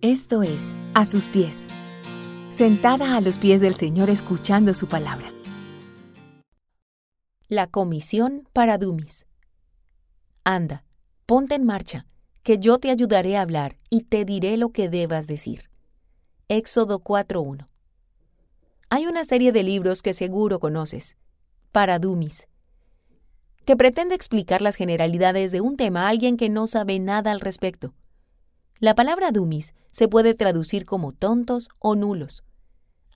[0.00, 1.66] Esto es A sus pies,
[2.50, 5.32] sentada a los pies del Señor escuchando su palabra.
[7.48, 9.26] La comisión para Dumis.
[10.44, 10.84] Anda,
[11.26, 12.06] ponte en marcha,
[12.44, 15.68] que yo te ayudaré a hablar y te diré lo que debas decir.
[16.46, 17.66] Éxodo 4.1.
[18.90, 21.16] Hay una serie de libros que seguro conoces,
[21.72, 22.46] para Dumis,
[23.64, 27.40] que pretende explicar las generalidades de un tema a alguien que no sabe nada al
[27.40, 27.94] respecto.
[28.80, 32.44] La palabra Dumis se puede traducir como tontos o nulos.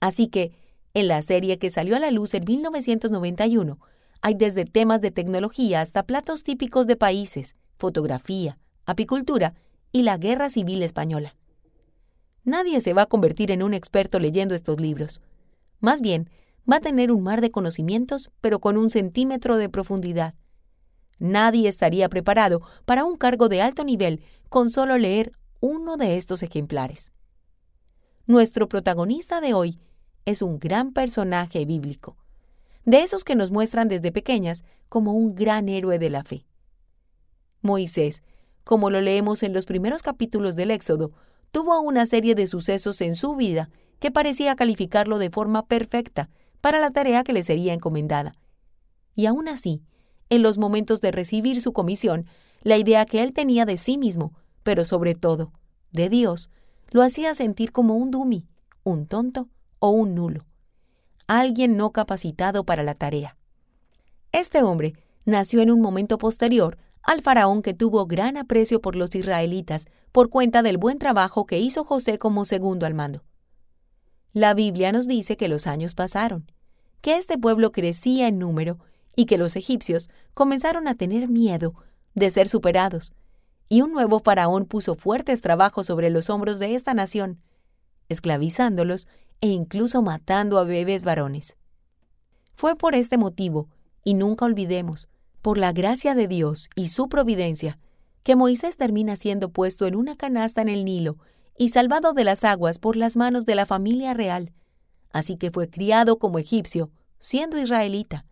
[0.01, 0.51] Así que,
[0.93, 3.79] en la serie que salió a la luz en 1991,
[4.21, 9.53] hay desde temas de tecnología hasta platos típicos de países, fotografía, apicultura
[9.93, 11.37] y la Guerra Civil Española.
[12.43, 15.21] Nadie se va a convertir en un experto leyendo estos libros.
[15.79, 16.29] Más bien,
[16.69, 20.35] va a tener un mar de conocimientos, pero con un centímetro de profundidad.
[21.19, 25.31] Nadie estaría preparado para un cargo de alto nivel con solo leer
[25.65, 27.13] uno de estos ejemplares.
[28.25, 29.79] Nuestro protagonista de hoy
[30.25, 32.17] es un gran personaje bíblico
[32.83, 36.45] de esos que nos muestran desde pequeñas como un gran héroe de la fe.
[37.61, 38.23] Moisés,
[38.65, 41.13] como lo leemos en los primeros capítulos del Éxodo,
[41.53, 46.29] tuvo una serie de sucesos en su vida que parecía calificarlo de forma perfecta
[46.59, 48.33] para la tarea que le sería encomendada.
[49.15, 49.81] Y aún así,
[50.29, 52.25] en los momentos de recibir su comisión,
[52.63, 54.33] la idea que él tenía de sí mismo,
[54.63, 55.51] pero sobre todo
[55.91, 56.49] de Dios,
[56.89, 58.47] lo hacía sentir como un dumi,
[58.83, 60.45] un tonto o un nulo
[61.27, 63.37] alguien no capacitado para la tarea.
[64.31, 64.93] Este hombre
[65.25, 70.29] nació en un momento posterior al faraón que tuvo gran aprecio por los israelitas por
[70.29, 73.23] cuenta del buen trabajo que hizo José como segundo al mando.
[74.31, 76.51] La Biblia nos dice que los años pasaron,
[77.01, 78.79] que este pueblo crecía en número
[79.15, 81.75] y que los egipcios comenzaron a tener miedo
[82.15, 83.13] de ser superados,
[83.73, 87.41] y un nuevo faraón puso fuertes trabajos sobre los hombros de esta nación,
[88.07, 89.07] esclavizándolos
[89.41, 91.57] e incluso matando a bebés varones.
[92.53, 93.69] Fue por este motivo,
[94.03, 95.07] y nunca olvidemos,
[95.41, 97.79] por la gracia de Dios y su providencia,
[98.21, 101.17] que Moisés termina siendo puesto en una canasta en el Nilo
[101.57, 104.53] y salvado de las aguas por las manos de la familia real.
[105.11, 108.27] Así que fue criado como egipcio, siendo israelita,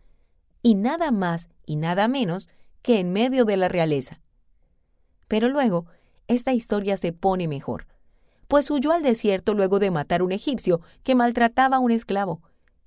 [0.62, 2.48] y nada más y nada menos
[2.80, 4.20] que en medio de la realeza.
[5.28, 5.86] Pero luego,
[6.28, 7.86] esta historia se pone mejor,
[8.48, 12.42] pues huyó al desierto luego de matar a un egipcio que maltrataba a un esclavo,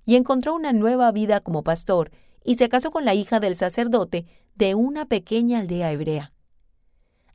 [0.05, 2.11] y encontró una nueva vida como pastor,
[2.43, 6.31] y se casó con la hija del sacerdote de una pequeña aldea hebrea.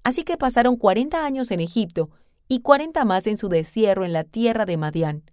[0.05, 2.11] Así que pasaron cuarenta años en Egipto
[2.49, 5.25] y cuarenta más en su destierro en la tierra de Madián,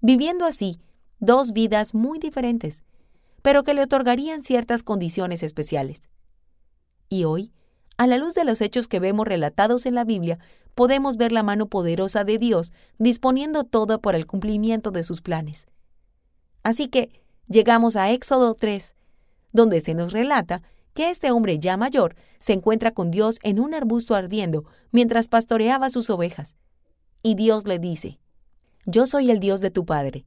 [0.00, 0.80] viviendo así
[1.18, 2.82] dos vidas muy diferentes,
[3.42, 6.08] pero que le otorgarían ciertas condiciones especiales.
[7.08, 7.52] Y hoy,
[7.96, 10.38] a la luz de los hechos que vemos relatados en la Biblia,
[10.74, 15.66] podemos ver la mano poderosa de Dios disponiendo todo para el cumplimiento de sus planes.
[16.62, 18.94] Así que llegamos a Éxodo 3,
[19.52, 20.62] donde se nos relata
[20.94, 25.90] que este hombre ya mayor se encuentra con Dios en un arbusto ardiendo mientras pastoreaba
[25.90, 26.56] sus ovejas.
[27.22, 28.20] Y Dios le dice,
[28.86, 30.26] Yo soy el Dios de tu padre.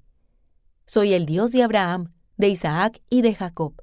[0.86, 3.82] Soy el Dios de Abraham, de Isaac y de Jacob.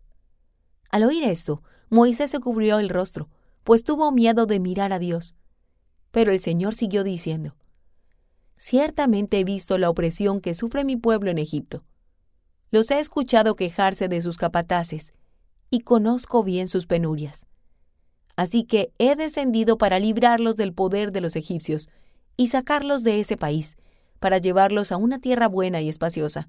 [0.91, 3.29] Al oír esto, Moisés se cubrió el rostro,
[3.65, 5.35] pues tuvo miedo de mirar a Dios.
[6.11, 7.57] Pero el Señor siguió diciendo,
[8.57, 11.85] Ciertamente he visto la opresión que sufre mi pueblo en Egipto.
[12.71, 15.13] Los he escuchado quejarse de sus capataces,
[15.71, 17.47] y conozco bien sus penurias.
[18.37, 21.89] Así que he descendido para librarlos del poder de los egipcios,
[22.37, 23.77] y sacarlos de ese país,
[24.19, 26.49] para llevarlos a una tierra buena y espaciosa,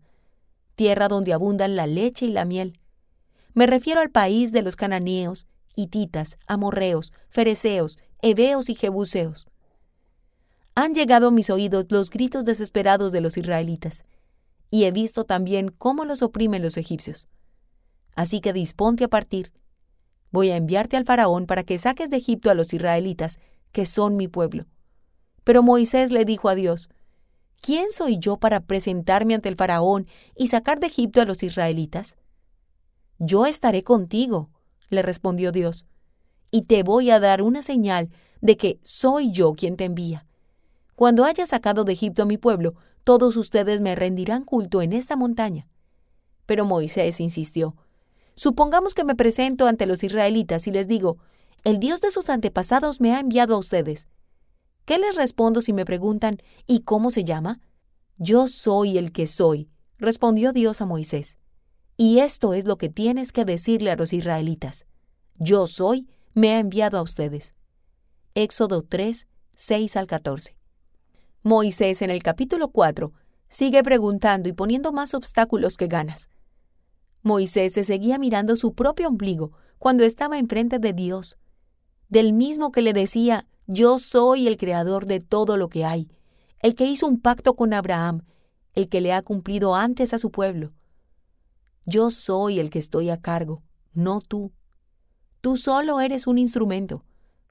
[0.76, 2.80] tierra donde abundan la leche y la miel.
[3.54, 9.48] Me refiero al país de los cananeos, hititas, amorreos, fereceos, heveos y jebuseos
[10.76, 14.04] han llegado a mis oídos los gritos desesperados de los israelitas,
[14.70, 17.28] y he visto también cómo los oprimen los egipcios.
[18.14, 19.54] Así que disponte a partir.
[20.32, 23.40] Voy a enviarte al faraón para que saques de Egipto a los israelitas,
[23.72, 24.66] que son mi pueblo.
[25.46, 26.90] Pero Moisés le dijo a Dios,
[27.62, 32.18] ¿quién soy yo para presentarme ante el faraón y sacar de Egipto a los israelitas?
[33.18, 34.50] Yo estaré contigo,
[34.90, 35.86] le respondió Dios,
[36.52, 38.10] y te voy a dar una señal
[38.42, 40.26] de que soy yo quien te envía.
[40.96, 45.16] Cuando haya sacado de Egipto a mi pueblo, todos ustedes me rendirán culto en esta
[45.16, 45.68] montaña.
[46.46, 47.76] Pero Moisés insistió.
[48.36, 51.18] Supongamos que me presento ante los israelitas y les digo,
[51.64, 54.08] el Dios de sus antepasados me ha enviado a ustedes.
[54.86, 56.38] ¿Qué les respondo si me preguntan,
[56.68, 57.60] ¿y cómo se llama?
[58.18, 61.38] Yo soy el que soy, respondió Dios a Moisés.
[61.98, 64.86] Y esto es lo que tienes que decirle a los israelitas.
[65.38, 67.54] Yo soy, me ha enviado a ustedes.
[68.34, 70.58] Éxodo 3, 6 al 14.
[71.42, 73.14] Moisés en el capítulo 4
[73.48, 76.30] sigue preguntando y poniendo más obstáculos que ganas.
[77.22, 81.38] Moisés se seguía mirando su propio ombligo cuando estaba enfrente de Dios,
[82.10, 86.10] del mismo que le decía, yo soy el creador de todo lo que hay,
[86.60, 88.24] el que hizo un pacto con Abraham,
[88.74, 90.74] el que le ha cumplido antes a su pueblo.
[91.86, 93.62] Yo soy el que estoy a cargo,
[93.94, 94.52] no tú.
[95.42, 97.06] Tú solo eres un instrumento,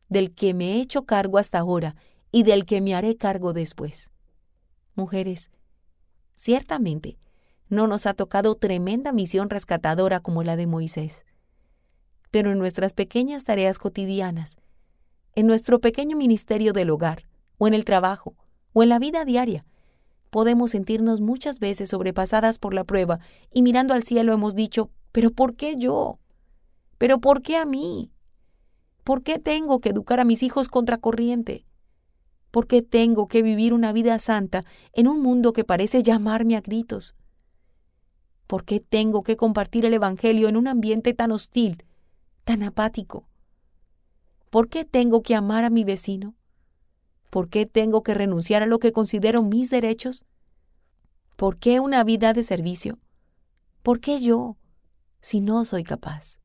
[0.08, 1.94] del que me he hecho cargo hasta ahora
[2.32, 4.10] y del que me haré cargo después.
[4.96, 5.50] Mujeres,
[6.34, 7.16] ciertamente,
[7.69, 11.25] no nos ha tocado tremenda misión rescatadora como la de Moisés.
[12.31, 14.56] Pero en nuestras pequeñas tareas cotidianas,
[15.36, 17.28] en nuestro pequeño ministerio del hogar,
[17.58, 18.34] o en el trabajo,
[18.72, 19.64] o en la vida diaria,
[20.34, 23.20] podemos sentirnos muchas veces sobrepasadas por la prueba
[23.52, 26.19] y mirando al cielo hemos dicho, ¿pero por qué yo?
[26.98, 28.10] ¿Pero por qué a mí?
[29.04, 31.66] ¿Por qué tengo que educar a mis hijos contracorriente?
[32.50, 36.62] ¿Por qué tengo que vivir una vida santa en un mundo que parece llamarme a
[36.62, 37.14] gritos?
[38.48, 41.84] ¿Por qué tengo que compartir el Evangelio en un ambiente tan hostil,
[42.42, 43.28] tan apático?
[44.50, 46.34] ¿Por qué tengo que amar a mi vecino?
[47.34, 50.25] ¿Por qué tengo que renunciar a lo que considero mis derechos?
[51.34, 53.00] ¿Por qué una vida de servicio?
[53.82, 54.56] ¿Por qué yo,
[55.20, 56.38] si no soy capaz?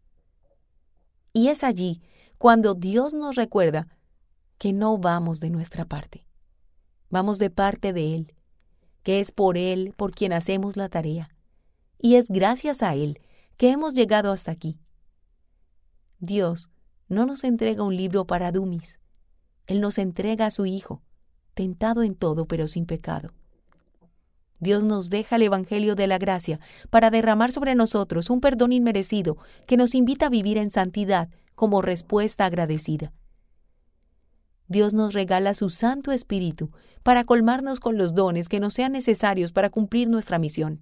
[1.32, 2.02] Y es allí
[2.40, 3.88] cuando Dios nos recuerda
[4.58, 6.26] que no vamos de nuestra parte,
[7.12, 8.36] vamos de parte de Él,
[9.04, 11.30] que es por Él por quien hacemos la tarea,
[12.00, 13.22] y es gracias a Él
[13.58, 14.80] que hemos llegado hasta aquí.
[16.18, 16.72] Dios
[17.10, 19.00] no nos entrega un libro para dumis,
[19.70, 21.04] él nos entrega a su Hijo,
[21.54, 23.34] tentado en todo pero sin pecado.
[24.60, 29.38] Dios nos deja el Evangelio de la gracia para derramar sobre nosotros un perdón inmerecido
[29.68, 33.14] que nos invita a vivir en santidad como respuesta agradecida.
[34.68, 36.72] Dios nos regala su Santo Espíritu
[37.04, 40.82] para colmarnos con los dones que nos sean necesarios para cumplir nuestra misión.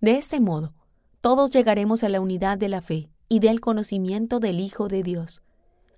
[0.00, 0.74] De este modo,
[1.20, 5.42] todos llegaremos a la unidad de la fe y del conocimiento del Hijo de Dios,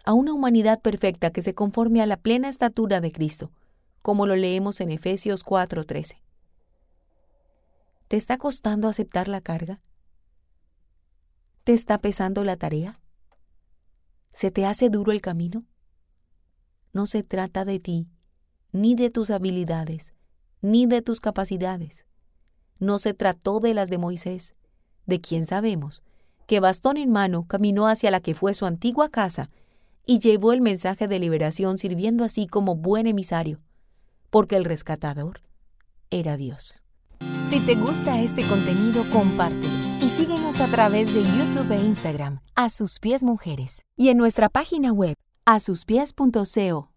[0.05, 3.51] a una humanidad perfecta que se conforme a la plena estatura de Cristo,
[4.03, 6.21] como lo leemos en Efesios 4:13.
[8.09, 9.81] ¿Te está costando aceptar la carga?
[11.65, 13.01] ¿Te está pesando la tarea?
[14.33, 15.65] ¿Se te hace duro el camino?
[16.93, 18.07] No se trata de ti,
[18.73, 20.15] ni de tus habilidades,
[20.61, 22.07] ni de tus capacidades.
[22.79, 24.55] No se trató de las de Moisés,
[25.07, 26.03] de quien sabemos
[26.47, 29.51] que bastón en mano caminó hacia la que fue su antigua casa
[30.07, 33.61] y llevó el mensaje de liberación sirviendo así como buen emisario,
[34.31, 35.41] porque el rescatador
[36.11, 36.83] era Dios.
[37.47, 42.69] Si te gusta este contenido, compártelo y síguenos a través de YouTube e Instagram, a
[42.69, 45.15] sus pies mujeres, y en nuestra página web,
[45.47, 46.91] a asuspies.co.